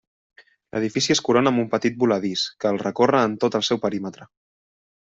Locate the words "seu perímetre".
3.71-4.31